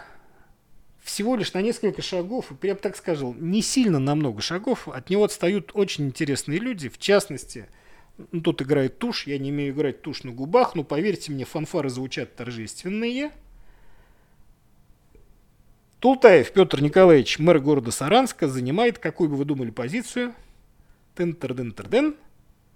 всего 1.01 1.37
лишь 1.37 1.53
на 1.53 1.61
несколько 1.61 2.01
шагов, 2.01 2.51
я 2.61 2.73
бы 2.73 2.81
так 2.81 2.97
сказал, 2.97 3.33
не 3.35 3.61
сильно 3.61 3.99
на 3.99 4.15
много 4.15 4.41
шагов, 4.41 4.89
от 4.89 5.09
него 5.09 5.23
отстают 5.23 5.71
очень 5.73 6.07
интересные 6.07 6.59
люди, 6.59 6.89
в 6.89 6.97
частности, 6.97 7.69
ну, 8.33 8.41
тут 8.41 8.61
играет 8.61 8.99
тушь, 8.99 9.27
я 9.27 9.37
не 9.37 9.49
умею 9.49 9.73
играть 9.73 10.01
тушь 10.01 10.23
на 10.23 10.33
губах, 10.33 10.75
но 10.75 10.83
поверьте 10.83 11.31
мне, 11.31 11.45
фанфары 11.45 11.89
звучат 11.89 12.35
торжественные. 12.35 13.31
Тултаев 15.99 16.51
Петр 16.51 16.81
Николаевич, 16.81 17.39
мэр 17.39 17.59
города 17.59 17.91
Саранска, 17.91 18.47
занимает, 18.47 18.99
какую 18.99 19.29
бы 19.29 19.35
вы 19.35 19.45
думали, 19.45 19.71
позицию? 19.71 20.33
тын 21.15 21.33
тыр 21.33 21.55
дын 21.55 21.71
тыр 21.71 21.87
дын 21.87 22.15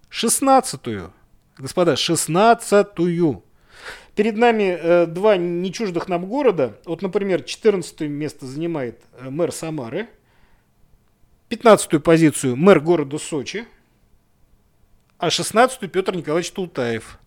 Шестнадцатую. 0.09 1.13
Господа, 1.57 1.95
шестнадцатую. 1.95 3.43
Перед 4.15 4.35
нами 4.35 4.77
э, 4.77 5.05
два 5.05 5.37
нечуждых 5.37 6.09
нам 6.09 6.25
города. 6.25 6.77
Вот, 6.85 7.01
например, 7.01 7.43
14 7.43 8.01
место 8.01 8.45
занимает 8.45 8.99
э, 9.13 9.29
мэр 9.29 9.53
Самары. 9.53 10.09
15 11.47 12.03
позицию 12.03 12.57
мэр 12.57 12.81
города 12.81 13.19
Сочи. 13.19 13.67
А 15.17 15.29
16 15.29 15.89
Петр 15.89 16.15
Николаевич 16.15 16.51
Тултаев. 16.51 17.19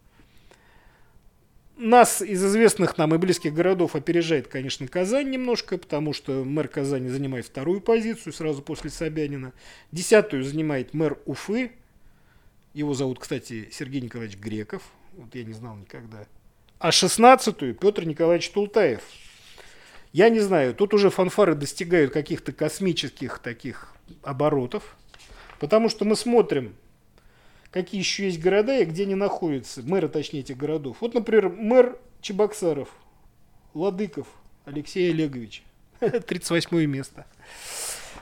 Нас 1.77 2.23
из 2.23 2.45
известных 2.45 2.97
нам 2.99 3.15
и 3.15 3.19
близких 3.19 3.53
городов 3.53 3.97
опережает, 3.97 4.49
конечно, 4.49 4.87
Казань 4.87 5.31
немножко, 5.31 5.77
потому 5.79 6.13
что 6.13 6.45
мэр 6.45 6.69
Казани 6.69 7.09
занимает 7.09 7.47
вторую 7.47 7.81
позицию 7.81 8.33
сразу 8.33 8.63
после 8.63 8.91
Собянина. 8.91 9.53
Десятую 9.93 10.45
занимает 10.45 10.95
мэр 10.95 11.19
Уфы. 11.27 11.73
Его 12.75 12.95
зовут, 12.95 13.19
кстати, 13.19 13.69
Сергей 13.73 14.01
Николаевич 14.01 14.39
Греков. 14.39 14.83
Вот 15.17 15.35
я 15.35 15.45
не 15.45 15.53
знал 15.53 15.77
никогда. 15.77 16.27
А 16.79 16.93
шестнадцатую 16.93 17.75
Петр 17.75 18.05
Николаевич 18.05 18.51
Тултаев. 18.51 19.03
Я 20.13 20.29
не 20.29 20.41
знаю, 20.41 20.75
тут 20.75 20.95
уже 20.95 21.11
фанфары 21.11 21.55
достигают 21.55 22.13
каких-то 22.13 22.53
космических 22.53 23.41
таких 23.41 23.95
оборотов. 24.23 24.97
Потому 25.59 25.89
что 25.89 26.05
мы 26.05 26.15
смотрим 26.15 26.75
какие 27.75 27.99
еще 28.01 28.27
есть 28.27 28.39
города 28.39 28.79
и 28.79 28.85
где 28.85 29.03
они 29.03 29.17
находятся, 29.17 29.83
мэры, 29.83 30.09
точнее, 30.09 30.41
этих 30.41 30.57
городов. 30.57 30.99
Вот, 31.01 31.13
например, 31.13 31.49
мэр 31.49 31.99
Чебоксаров, 32.21 32.89
Ладыков 33.75 34.29
Алексей 34.65 35.11
Олегович, 35.11 35.65
38 35.99 36.87
место. 36.87 37.27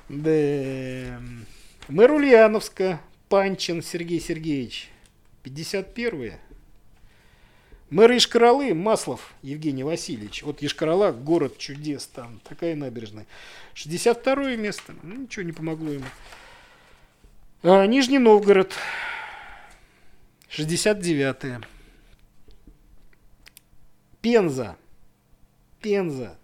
Да. 0.08 1.20
Мэр 1.88 2.12
Ульяновска, 2.12 3.02
Панчин 3.28 3.82
Сергей 3.82 4.20
Сергеевич, 4.20 4.88
51 5.42 6.14
-е. 6.14 6.34
Мэр 7.90 8.16
Ишкаралы, 8.16 8.72
Маслов 8.72 9.34
Евгений 9.42 9.84
Васильевич. 9.84 10.42
Вот 10.44 10.62
Ишкарала, 10.62 11.12
город 11.12 11.58
чудес, 11.58 12.06
там 12.06 12.40
такая 12.48 12.74
набережная. 12.74 13.26
62 13.74 14.56
место. 14.56 14.94
Ну, 15.02 15.14
ничего 15.14 15.42
не 15.42 15.52
помогло 15.52 15.90
ему. 15.90 16.06
А, 17.62 17.84
Нижний 17.86 18.18
Новгород, 18.18 18.72
69-е. 20.52 21.60
Пенза. 24.20 24.76
Пенза. 25.80 26.36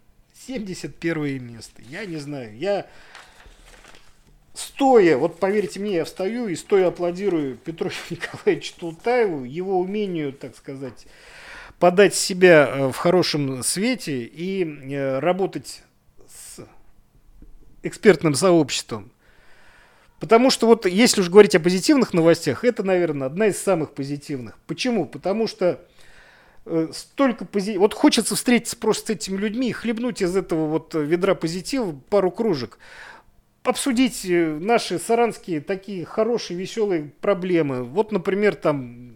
71 0.47 1.45
место. 1.45 1.83
Я 1.89 2.07
не 2.07 2.17
знаю. 2.17 2.57
Я 2.57 2.87
стоя, 4.55 5.19
вот 5.19 5.39
поверьте 5.39 5.79
мне, 5.79 5.97
я 5.97 6.05
встаю 6.05 6.49
и 6.49 6.57
стоя 6.57 6.89
аплодирую 6.89 7.57
Петру 7.57 7.91
Николаевичу 8.11 8.75
Тултаеву, 8.79 9.45
его 9.45 9.79
умению, 9.79 10.33
так 10.33 10.57
сказать, 10.57 11.07
подать 11.79 12.15
себя 12.15 12.67
э, 12.67 12.89
в 12.89 12.97
хорошем 12.97 13.63
свете 13.63 14.23
и 14.25 14.65
э, 14.65 15.19
работать 15.19 15.83
с 16.27 16.67
экспертным 17.83 18.35
сообществом. 18.35 19.13
Потому 20.21 20.51
что 20.51 20.67
вот 20.67 20.85
если 20.87 21.21
уж 21.21 21.29
говорить 21.29 21.55
о 21.55 21.61
позитивных 21.61 22.13
новостях, 22.13 22.65
это, 22.65 22.83
наверное, 22.83 23.29
одна 23.29 23.47
из 23.47 23.59
самых 23.59 23.93
позитивных. 23.93 24.59
Почему? 24.67 25.07
Потому 25.07 25.47
что 25.47 25.81
э, 26.67 26.89
столько 26.93 27.45
позитива. 27.45 27.83
Вот 27.83 27.95
хочется 27.95 28.35
встретиться 28.35 28.77
просто 28.77 29.07
с 29.07 29.11
этими 29.11 29.37
людьми 29.37 29.69
и 29.69 29.73
хлебнуть 29.73 30.21
из 30.21 30.37
этого 30.37 30.67
вот 30.67 30.95
ведра 30.95 31.35
позитива 31.35 31.95
пару 32.11 32.33
кружек. 32.33 32.79
Обсудить 33.63 34.25
э, 34.25 34.59
наши 34.61 34.99
саранские 34.99 35.61
такие 35.61 36.05
хорошие, 36.05 36.59
веселые 36.59 37.13
проблемы. 37.21 37.85
Вот, 37.85 38.11
например, 38.11 38.57
там, 38.57 39.15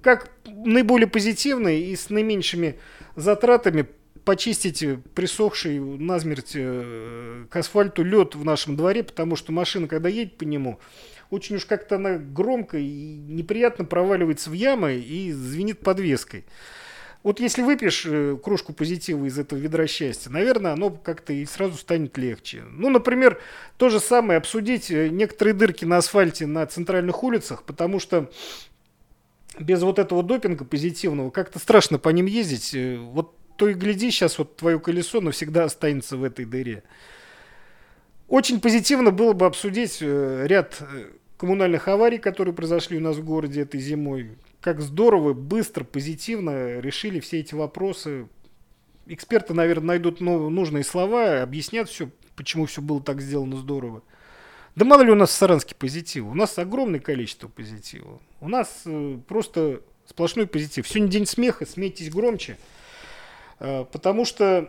как 0.00 0.30
наиболее 0.46 1.06
позитивные 1.06 1.82
и 1.84 1.96
с 1.96 2.08
наименьшими 2.08 2.78
затратами 3.14 3.86
почистить 4.24 4.84
присохший 5.14 5.80
насмерть 5.80 6.52
э, 6.54 7.46
к 7.50 7.56
асфальту 7.56 8.02
лед 8.02 8.34
в 8.34 8.44
нашем 8.44 8.76
дворе, 8.76 9.02
потому 9.02 9.36
что 9.36 9.52
машина, 9.52 9.88
когда 9.88 10.08
едет 10.08 10.36
по 10.36 10.44
нему, 10.44 10.78
очень 11.30 11.56
уж 11.56 11.64
как-то 11.64 11.96
она 11.96 12.16
громко 12.16 12.78
и 12.78 13.14
неприятно 13.28 13.84
проваливается 13.84 14.50
в 14.50 14.52
ямы 14.52 14.94
и 14.94 15.32
звенит 15.32 15.80
подвеской. 15.80 16.44
Вот 17.22 17.38
если 17.38 17.62
выпьешь 17.62 18.04
э, 18.04 18.36
кружку 18.42 18.72
позитива 18.72 19.24
из 19.26 19.38
этого 19.38 19.58
ведра 19.58 19.86
счастья, 19.86 20.30
наверное, 20.30 20.72
оно 20.72 20.90
как-то 20.90 21.32
и 21.32 21.46
сразу 21.46 21.78
станет 21.78 22.18
легче. 22.18 22.64
Ну, 22.70 22.90
например, 22.90 23.40
то 23.76 23.88
же 23.88 24.00
самое 24.00 24.38
обсудить 24.38 24.90
э, 24.90 25.08
некоторые 25.08 25.54
дырки 25.54 25.84
на 25.84 25.98
асфальте 25.98 26.46
на 26.46 26.66
центральных 26.66 27.22
улицах, 27.22 27.62
потому 27.62 28.00
что 28.00 28.30
без 29.58 29.82
вот 29.82 29.98
этого 29.98 30.22
допинга 30.22 30.64
позитивного 30.64 31.30
как-то 31.30 31.58
страшно 31.58 31.98
по 31.98 32.08
ним 32.08 32.26
ездить. 32.26 32.74
Вот 32.98 33.36
то 33.56 33.68
и 33.68 33.74
гляди, 33.74 34.10
сейчас 34.10 34.38
вот 34.38 34.56
твое 34.56 34.78
колесо 34.78 35.20
навсегда 35.20 35.64
останется 35.64 36.16
в 36.16 36.24
этой 36.24 36.44
дыре. 36.44 36.82
Очень 38.28 38.60
позитивно 38.60 39.10
было 39.10 39.34
бы 39.34 39.46
обсудить 39.46 39.98
э, 40.00 40.46
ряд 40.46 40.78
э, 40.80 41.10
коммунальных 41.36 41.88
аварий, 41.88 42.18
которые 42.18 42.54
произошли 42.54 42.96
у 42.96 43.00
нас 43.00 43.16
в 43.16 43.24
городе 43.24 43.62
этой 43.62 43.80
зимой. 43.80 44.30
Как 44.60 44.80
здорово, 44.80 45.34
быстро, 45.34 45.84
позитивно 45.84 46.78
решили 46.80 47.20
все 47.20 47.40
эти 47.40 47.54
вопросы. 47.54 48.28
Эксперты, 49.06 49.52
наверное, 49.52 49.88
найдут 49.88 50.20
нужные 50.20 50.84
слова, 50.84 51.42
объяснят 51.42 51.88
все, 51.88 52.10
почему 52.36 52.66
все 52.66 52.80
было 52.80 53.02
так 53.02 53.20
сделано 53.20 53.56
здорово. 53.56 54.02
Да 54.76 54.84
мало 54.84 55.02
ли 55.02 55.10
у 55.10 55.14
нас 55.14 55.30
в 55.30 55.34
Саранске 55.34 55.74
позитива. 55.74 56.30
У 56.30 56.34
нас 56.34 56.56
огромное 56.58 57.00
количество 57.00 57.48
позитива. 57.48 58.20
У 58.40 58.48
нас 58.48 58.82
э, 58.86 59.18
просто 59.28 59.82
сплошной 60.06 60.46
позитив. 60.46 60.88
Сегодня 60.88 61.10
день 61.10 61.26
смеха, 61.26 61.66
смейтесь 61.66 62.10
громче. 62.10 62.56
Э, 63.62 63.84
потому 63.84 64.24
что 64.24 64.68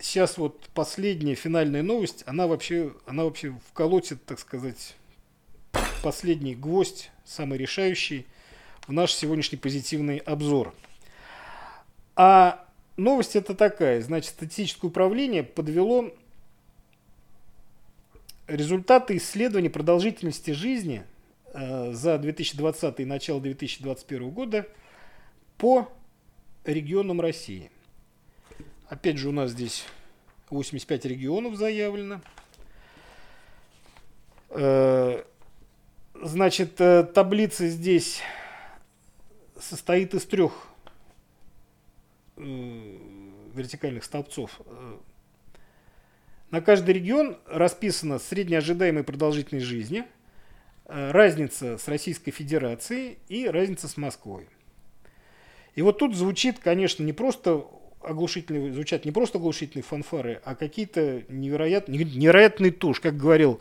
сейчас 0.00 0.38
вот 0.38 0.68
последняя 0.74 1.36
финальная 1.36 1.84
новость, 1.84 2.24
она 2.26 2.48
вообще, 2.48 2.92
она 3.06 3.22
вообще 3.22 3.54
вколотит, 3.68 4.24
так 4.24 4.40
сказать, 4.40 4.96
последний 6.02 6.56
гвоздь, 6.56 7.10
самый 7.24 7.58
решающий 7.58 8.26
в 8.88 8.92
наш 8.92 9.12
сегодняшний 9.12 9.56
позитивный 9.56 10.16
обзор. 10.16 10.74
А 12.16 12.66
новость 12.96 13.36
это 13.36 13.54
такая, 13.54 14.02
значит, 14.02 14.30
статистическое 14.30 14.90
управление 14.90 15.44
подвело 15.44 16.10
результаты 18.48 19.16
исследования 19.16 19.70
продолжительности 19.70 20.50
жизни 20.50 21.04
э, 21.54 21.92
за 21.92 22.18
2020 22.18 22.98
и 22.98 23.04
начало 23.04 23.40
2021 23.40 24.30
года 24.30 24.66
по 25.56 25.88
регионам 26.64 27.20
России. 27.20 27.70
Опять 28.88 29.18
же, 29.18 29.28
у 29.28 29.32
нас 29.32 29.52
здесь 29.52 29.84
85 30.50 31.04
регионов 31.06 31.54
заявлено. 31.56 32.20
Э, 34.50 35.22
значит, 36.14 36.80
э, 36.80 37.04
таблица 37.04 37.68
здесь 37.68 38.20
состоит 39.58 40.12
из 40.14 40.24
трех 40.26 40.52
э, 42.36 42.42
вертикальных 43.54 44.04
столбцов. 44.04 44.60
На 46.50 46.60
каждый 46.60 46.94
регион 46.94 47.38
расписана 47.46 48.18
среднеожидаемая 48.18 49.04
продолжительность 49.04 49.66
жизни, 49.66 50.04
разница 50.86 51.78
с 51.78 51.86
Российской 51.86 52.32
Федерацией 52.32 53.18
и 53.28 53.46
разница 53.46 53.86
с 53.86 53.96
Москвой. 53.96 54.48
И 55.74 55.82
вот 55.82 55.98
тут 55.98 56.16
звучит, 56.16 56.58
конечно, 56.58 57.02
не 57.02 57.12
просто 57.12 57.64
оглушительные, 58.02 58.72
звучат 58.72 59.04
не 59.04 59.12
просто 59.12 59.38
оглушительные 59.38 59.84
фанфары, 59.84 60.40
а 60.44 60.54
какие-то 60.54 61.22
невероятные, 61.28 62.04
невероятный 62.04 62.70
туш, 62.70 63.00
как 63.00 63.16
говорил 63.16 63.60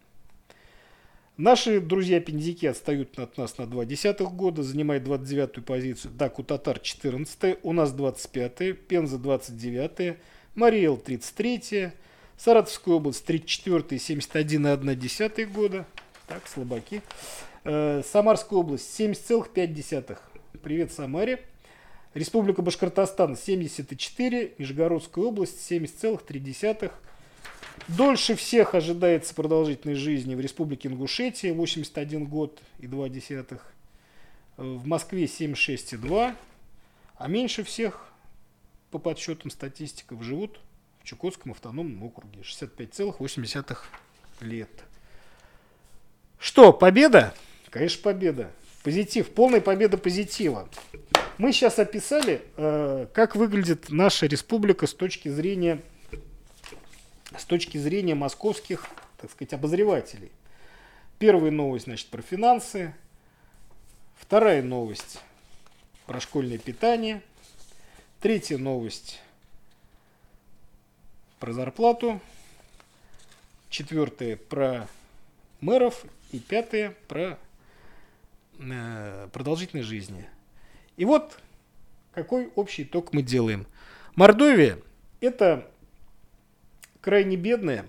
Наши 1.38 1.81
друзья-пензяки 1.81 2.66
отстают 2.66 3.16
от 3.16 3.38
нас 3.38 3.59
на 3.59 3.66
два 3.68 3.85
десятых 3.85 4.33
года, 4.33 4.64
занимает 4.64 5.05
29-ю 5.05 5.62
позицию. 5.62 6.12
Даку 6.14 6.42
Татар 6.42 6.81
14 6.81 7.61
у 7.62 7.72
нас 7.72 7.94
25-е, 7.94 8.72
Пенза 8.72 9.18
29-е, 9.18 10.18
Мариэл 10.57 10.96
33-е, 10.96 11.94
Саратовская 12.37 12.96
область 12.96 13.24
34-е, 13.31 13.98
71,1 13.98 15.46
года. 15.53 15.87
Так, 16.27 16.48
слабаки. 16.48 17.03
Э, 17.62 18.03
Самарская 18.05 18.59
область 18.59 19.01
70,5. 19.01 20.18
Привет, 20.61 20.90
Самаре. 20.90 21.44
Республика 22.14 22.62
Башкортостан 22.62 23.37
74, 23.37 24.55
Нижегородская 24.59 25.24
область 25.24 25.70
70,3. 25.70 26.90
Дольше 27.86 28.34
всех 28.34 28.74
ожидается 28.74 29.34
продолжительность 29.34 30.00
жизни 30.00 30.34
в 30.34 30.40
Республике 30.40 30.88
Ингушетия 30.88 31.54
81 31.54 32.26
год 32.26 32.60
и 32.78 32.86
2 32.86 33.08
десятых. 33.08 33.72
В 34.56 34.86
Москве 34.86 35.24
76,2. 35.24 36.34
А 37.16 37.28
меньше 37.28 37.64
всех, 37.64 38.08
по 38.90 38.98
подсчетам 38.98 39.50
статистиков, 39.50 40.22
живут 40.22 40.60
в 41.00 41.04
Чукотском 41.04 41.52
автономном 41.52 42.02
округе 42.02 42.40
65,8 42.40 43.76
лет. 44.40 44.70
Что, 46.38 46.72
победа? 46.72 47.34
Конечно, 47.70 48.02
победа. 48.02 48.50
Позитив, 48.82 49.28
полная 49.30 49.60
победа 49.60 49.98
позитива. 49.98 50.68
Мы 51.36 51.52
сейчас 51.52 51.78
описали, 51.78 52.42
э, 52.56 53.06
как 53.12 53.36
выглядит 53.36 53.90
наша 53.90 54.26
республика 54.26 54.86
с 54.86 54.94
точки 54.94 55.28
зрения 55.28 55.80
с 57.36 57.44
точки 57.44 57.78
зрения 57.78 58.14
московских, 58.14 58.86
так 59.18 59.30
сказать, 59.30 59.52
обозревателей. 59.52 60.30
Первая 61.18 61.50
новость, 61.50 61.84
значит, 61.84 62.08
про 62.08 62.22
финансы. 62.22 62.94
Вторая 64.16 64.62
новость 64.62 65.20
про 66.06 66.20
школьное 66.20 66.58
питание. 66.58 67.22
Третья 68.20 68.56
новость 68.56 69.20
про 71.38 71.52
зарплату. 71.52 72.20
Четвертая 73.68 74.36
про 74.36 74.88
мэров. 75.60 76.04
И 76.30 76.38
пятая 76.38 76.94
про 77.08 77.38
э, 78.58 79.28
продолжительность 79.32 79.88
жизни. 79.88 80.28
И 80.96 81.04
вот 81.04 81.38
какой 82.12 82.50
общий 82.54 82.82
итог 82.82 83.12
мы 83.12 83.22
делаем. 83.22 83.66
Мордовия– 84.14 84.78
это 85.20 85.70
крайне 87.00 87.37
бедные, 87.37 87.84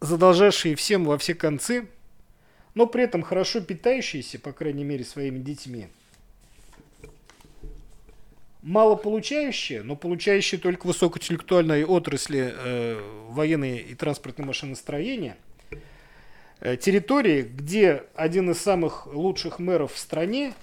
задолжавшие 0.00 0.74
всем 0.74 1.04
во 1.04 1.18
все 1.18 1.34
концы, 1.34 1.88
но 2.74 2.86
при 2.86 3.04
этом 3.04 3.22
хорошо 3.22 3.60
питающиеся, 3.60 4.38
по 4.38 4.52
крайней 4.52 4.84
мере, 4.84 5.04
своими 5.04 5.38
детьми. 5.38 5.88
Мало 8.62 8.96
получающие, 8.96 9.82
но 9.82 9.94
получающие 9.94 10.58
только 10.58 10.86
высокоинтеллектуальной 10.86 11.84
отрасли 11.84 12.54
э, 12.56 13.26
военной 13.28 13.78
и 13.78 13.94
транспортной 13.94 14.46
машиностроения. 14.46 15.36
Э, 16.60 16.78
территории, 16.78 17.42
где 17.42 18.04
один 18.14 18.50
из 18.50 18.58
самых 18.58 19.06
лучших 19.06 19.58
мэров 19.58 19.92
в 19.92 19.98
стране, 19.98 20.54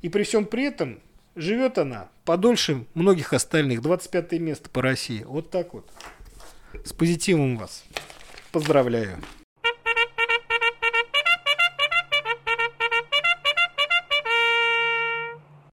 и 0.00 0.08
при 0.08 0.22
всем 0.22 0.44
при 0.44 0.66
этом 0.66 1.00
живет 1.34 1.78
она 1.78 2.08
подольше 2.24 2.84
многих 2.94 3.32
остальных. 3.32 3.82
25 3.82 4.32
место 4.34 4.70
по 4.70 4.80
России. 4.80 5.24
Вот 5.24 5.50
так 5.50 5.74
вот. 5.74 5.90
С 6.84 6.92
позитивом 6.92 7.56
вас. 7.56 7.84
Поздравляю. 8.52 9.18